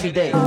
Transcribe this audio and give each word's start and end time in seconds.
every 0.00 0.12
day. 0.12 0.39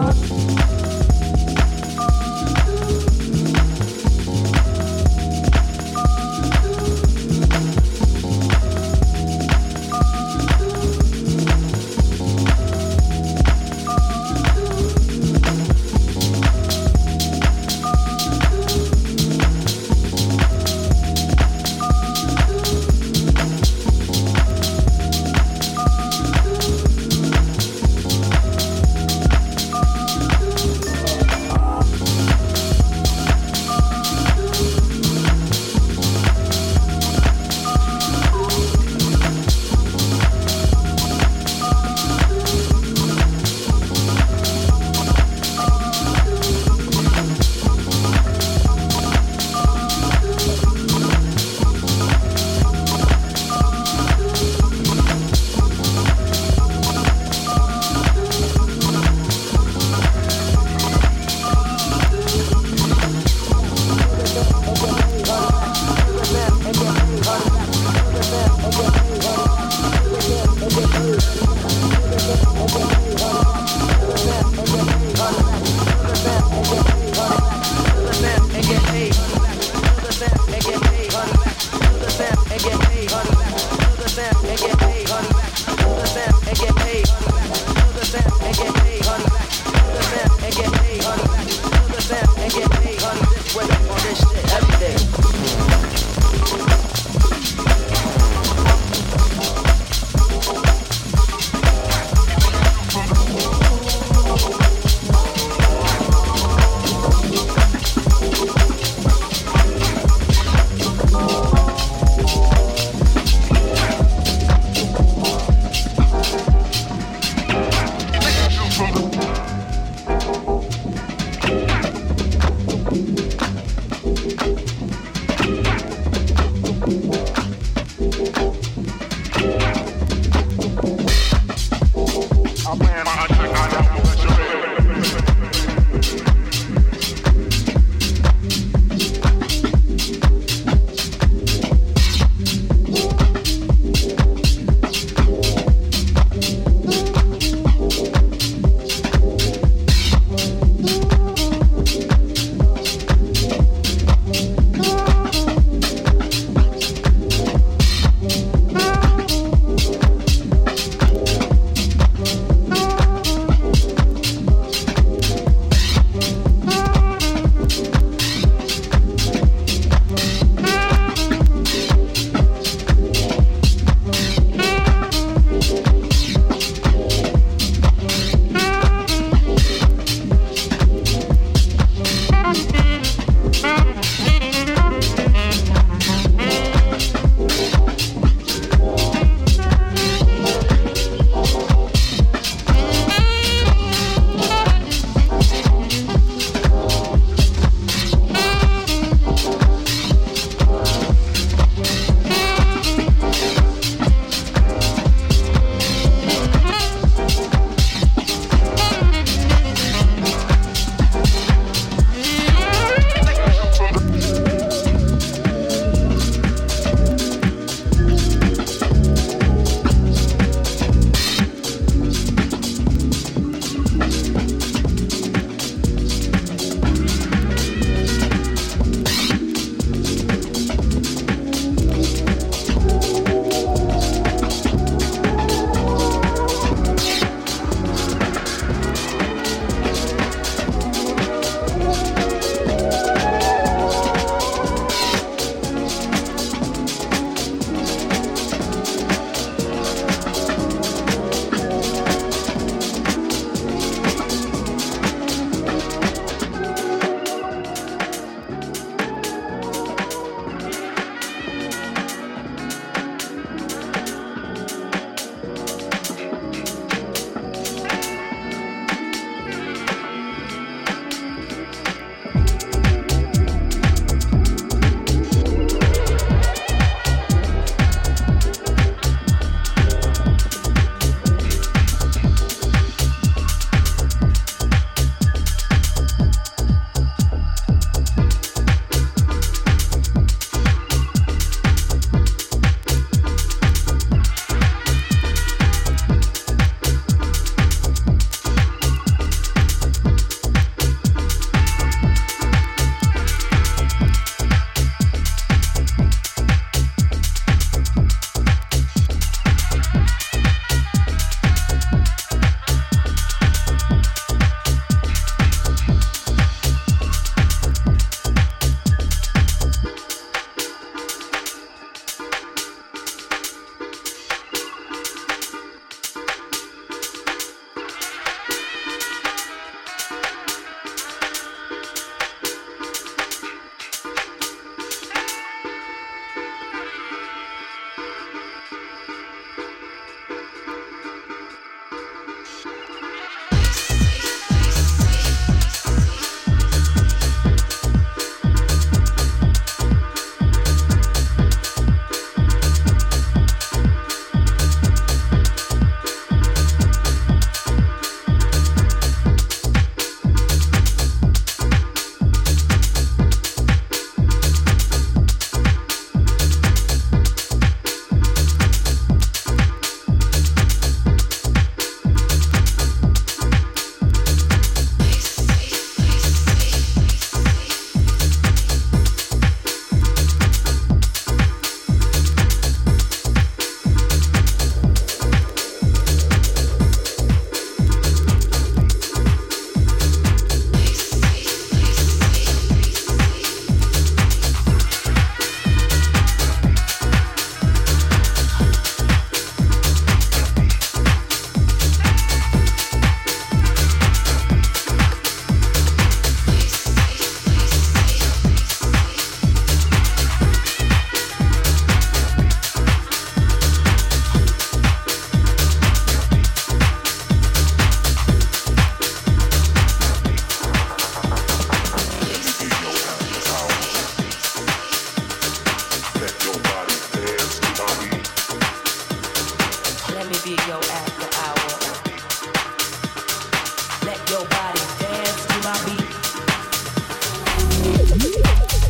Woo! 438.36 438.83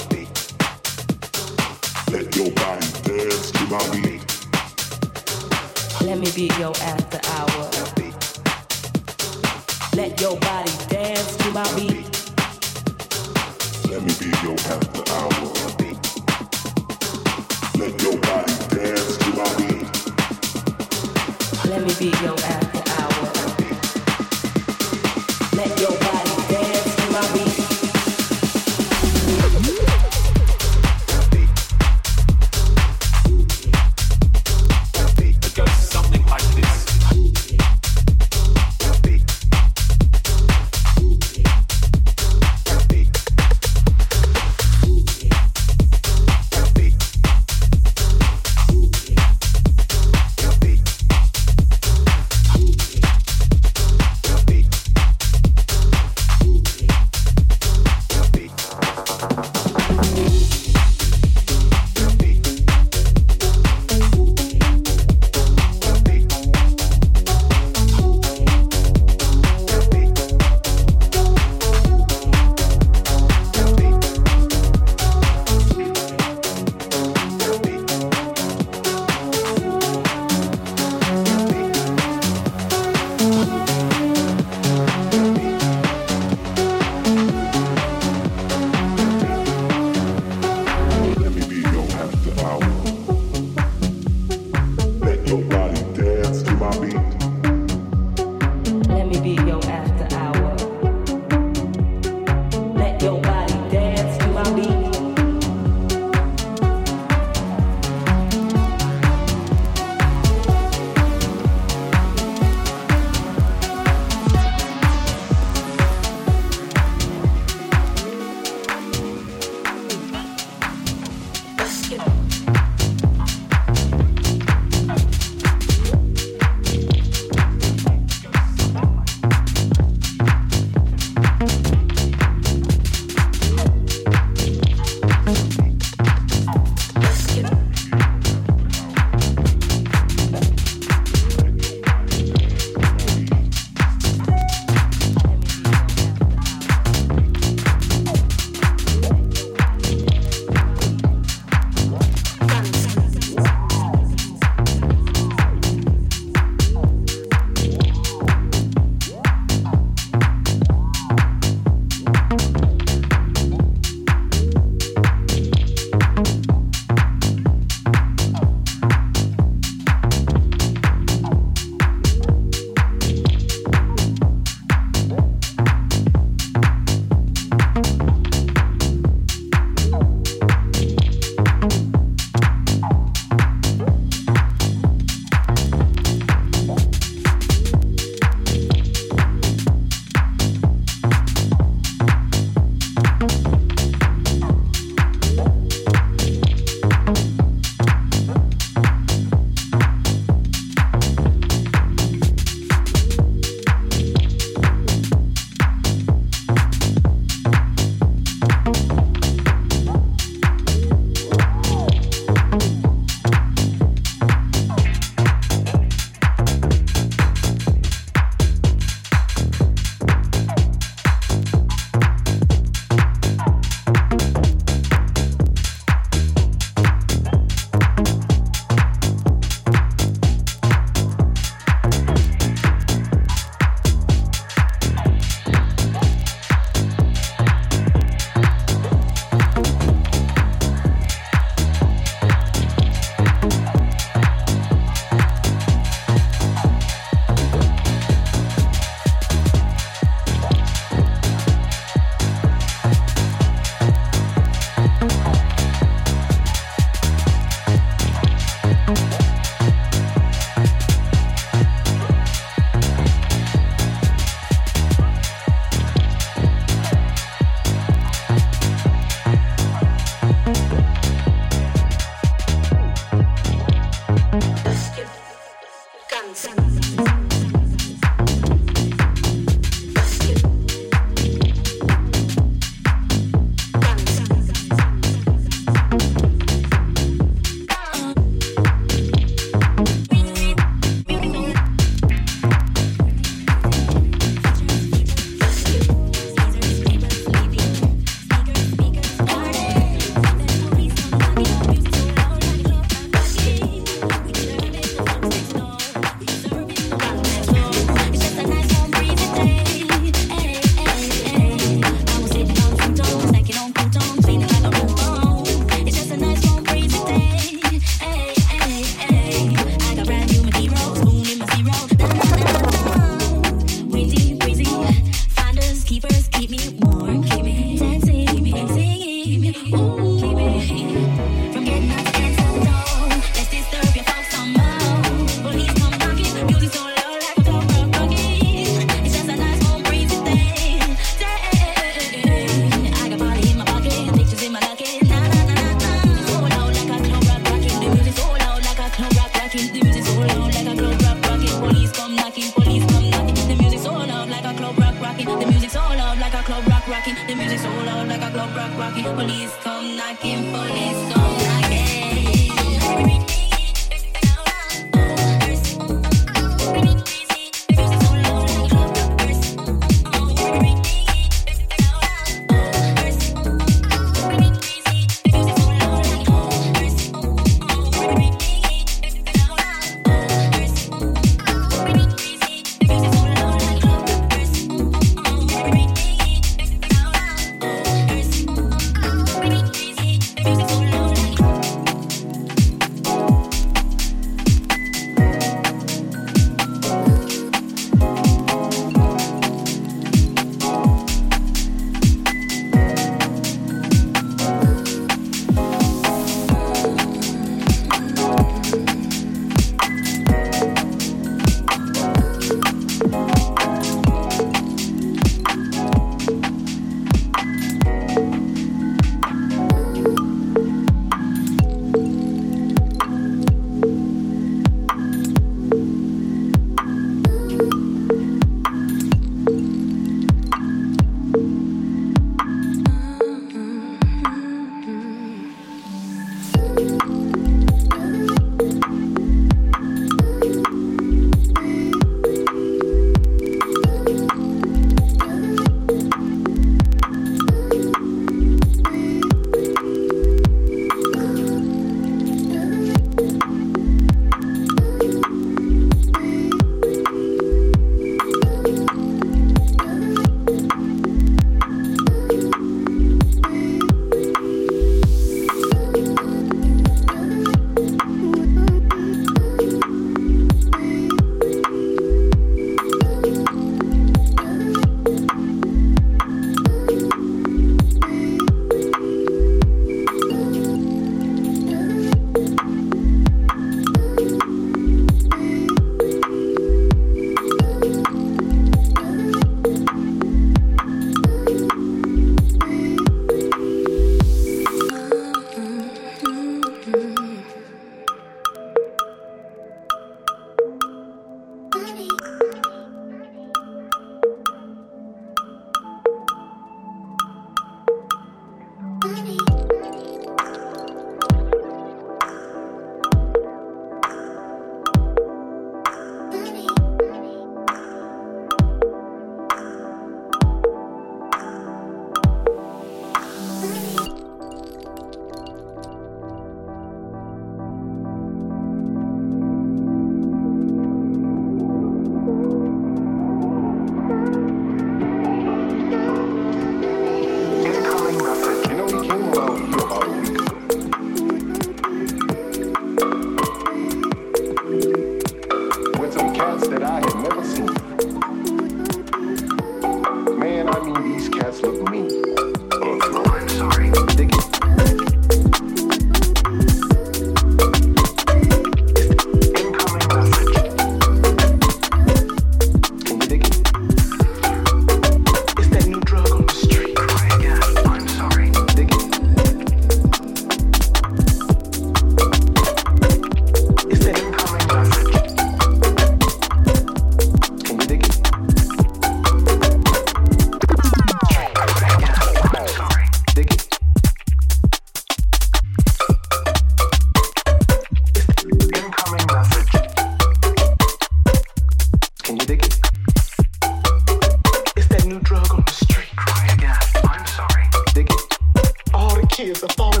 tears 599.36 599.62
are 599.62 599.68
falling 599.76 600.00